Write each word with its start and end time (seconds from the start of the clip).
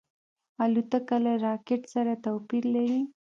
الوتکه 0.63 1.17
له 1.25 1.33
راکټ 1.45 1.81
سره 1.93 2.13
توپیر 2.25 2.63
لري. 2.75 3.01